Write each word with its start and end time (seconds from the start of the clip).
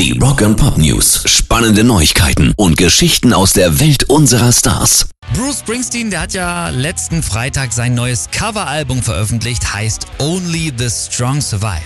Die 0.00 0.18
Rock 0.18 0.40
and 0.40 0.56
Pop 0.56 0.78
News. 0.78 1.24
Spannende 1.26 1.84
Neuigkeiten 1.84 2.54
und 2.56 2.78
Geschichten 2.78 3.34
aus 3.34 3.52
der 3.52 3.80
Welt 3.80 4.04
unserer 4.04 4.50
Stars. 4.50 5.10
Bruce 5.34 5.58
Springsteen, 5.58 6.08
der 6.08 6.20
hat 6.22 6.32
ja 6.32 6.70
letzten 6.70 7.22
Freitag 7.22 7.74
sein 7.74 7.94
neues 7.94 8.30
Coveralbum 8.30 9.02
veröffentlicht, 9.02 9.74
heißt 9.74 10.06
Only 10.18 10.72
the 10.74 10.88
Strong 10.88 11.42
Survive. 11.42 11.82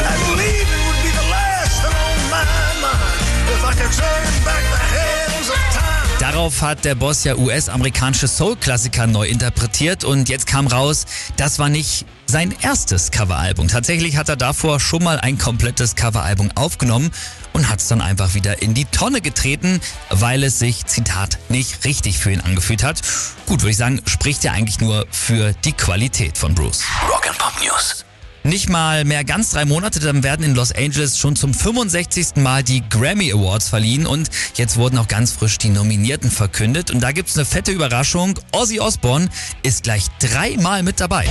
Darauf 6.35 6.63
hat 6.63 6.85
der 6.85 6.97
Boss 6.97 7.23
ja 7.23 7.37
US-amerikanische 7.37 8.27
Soul-Klassiker 8.27 9.07
neu 9.07 9.29
interpretiert 9.29 10.03
und 10.03 10.29
jetzt 10.29 10.49
kam 10.49 10.67
raus, 10.67 11.07
das 11.37 11.61
war 11.61 11.69
nicht 11.69 12.07
sein 12.27 12.53
erstes 12.61 13.13
Coveralbum. 13.13 13.69
Tatsächlich 13.69 14.17
hat 14.17 14.29
er 14.29 14.35
davor 14.35 14.81
schon 14.81 15.05
mal 15.05 15.21
ein 15.21 15.39
komplettes 15.39 15.95
Coveralbum 15.95 16.51
aufgenommen 16.57 17.13
und 17.53 17.71
hat 17.71 17.79
es 17.79 17.87
dann 17.87 18.01
einfach 18.01 18.35
wieder 18.35 18.63
in 18.63 18.75
die 18.75 18.85
Tonne 18.85 19.21
getreten, 19.21 19.81
weil 20.11 20.43
es 20.43 20.59
sich, 20.59 20.87
Zitat, 20.87 21.39
nicht 21.51 21.85
richtig 21.85 22.19
für 22.19 22.33
ihn 22.33 22.41
angefühlt 22.41 22.83
hat. 22.83 23.01
Gut, 23.47 23.63
würde 23.63 23.71
ich 23.71 23.77
sagen, 23.77 24.03
spricht 24.05 24.43
ja 24.43 24.51
eigentlich 24.51 24.81
nur 24.81 25.07
für 25.13 25.53
die 25.65 25.73
Qualität 25.73 26.37
von 26.37 26.53
Bruce. 26.53 26.83
Rock 27.09 27.29
and 27.29 27.39
Pop 27.39 27.53
News. 27.63 28.05
Nicht 28.47 28.69
mal 28.69 29.07
mehr 29.07 29.25
ganz 29.25 29.51
drei 29.51 29.65
Monate, 29.65 30.01
dann 30.01 30.23
werden 30.23 30.45
in 30.45 30.55
Los 30.55 30.71
Angeles 30.71 31.19
schon 31.19 31.35
zum 31.35 31.55
65. 31.55 32.37
Mal 32.37 32.63
die 32.63 32.83
Grammy 32.91 33.33
Awards 33.33 33.71
verliehen 33.71 34.07
und 34.07 34.29
jetzt 34.57 34.77
wurden 34.77 34.99
auch 34.99 35.09
ganz 35.09 35.33
frisch 35.33 35.57
die 35.57 35.71
Nominierten 35.71 36.31
verkündet 36.31 36.91
und 36.91 37.01
da 37.01 37.13
gibt's 37.13 37.39
eine 37.39 37.47
fette 37.47 37.73
Überraschung. 37.73 38.39
Ozzy 38.53 38.81
Osbourne 38.81 39.31
ist 39.63 39.85
gleich 39.85 40.09
dreimal 40.21 40.83
mit 40.83 41.01
dabei. 41.01 41.27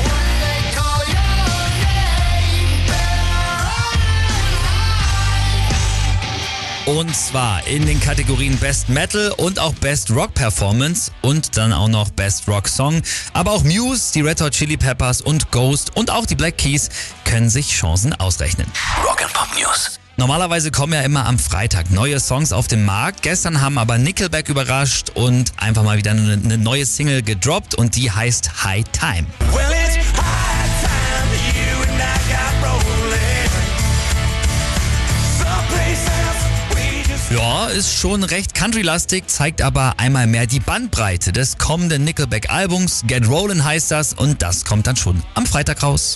Und 6.93 7.15
zwar 7.15 7.65
in 7.65 7.87
den 7.87 7.99
Kategorien 7.99 8.55
Best 8.57 8.87
Metal 8.87 9.33
und 9.37 9.57
auch 9.57 9.73
Best 9.73 10.11
Rock 10.11 10.35
Performance 10.35 11.11
und 11.23 11.57
dann 11.57 11.73
auch 11.73 11.87
noch 11.87 12.11
Best 12.11 12.47
Rock 12.47 12.67
Song. 12.67 13.01
Aber 13.33 13.51
auch 13.51 13.63
Muse, 13.63 14.13
die 14.13 14.21
Red 14.21 14.39
Hot 14.41 14.51
Chili 14.51 14.77
Peppers 14.77 15.19
und 15.19 15.49
Ghost 15.49 15.97
und 15.97 16.11
auch 16.11 16.27
die 16.27 16.35
Black 16.35 16.59
Keys 16.59 16.89
können 17.25 17.49
sich 17.49 17.69
Chancen 17.71 18.13
ausrechnen. 18.13 18.67
Rock 19.03 19.23
and 19.23 19.33
Pop 19.33 19.47
News. 19.59 19.99
Normalerweise 20.17 20.69
kommen 20.69 20.93
ja 20.93 21.01
immer 21.01 21.25
am 21.25 21.39
Freitag 21.39 21.89
neue 21.89 22.19
Songs 22.19 22.53
auf 22.53 22.67
den 22.67 22.85
Markt. 22.85 23.23
Gestern 23.23 23.59
haben 23.59 23.79
aber 23.79 23.97
Nickelback 23.97 24.47
überrascht 24.49 25.09
und 25.15 25.51
einfach 25.57 25.81
mal 25.81 25.97
wieder 25.97 26.11
eine, 26.11 26.33
eine 26.33 26.59
neue 26.59 26.85
Single 26.85 27.23
gedroppt 27.23 27.73
und 27.73 27.95
die 27.95 28.11
heißt 28.11 28.63
High 28.65 28.83
Time. 28.91 29.25
Ja, 37.53 37.67
ist 37.67 37.93
schon 37.93 38.23
recht 38.23 38.55
country-lastig, 38.55 39.27
zeigt 39.27 39.61
aber 39.61 39.93
einmal 39.97 40.25
mehr 40.25 40.47
die 40.47 40.59
Bandbreite 40.59 41.31
des 41.31 41.59
kommenden 41.59 42.03
Nickelback-Albums. 42.03 43.03
Get 43.05 43.29
Rollin' 43.29 43.63
heißt 43.63 43.91
das 43.91 44.13
und 44.13 44.41
das 44.41 44.65
kommt 44.65 44.87
dann 44.87 44.95
schon 44.95 45.21
am 45.35 45.45
Freitag 45.45 45.83
raus. 45.83 46.15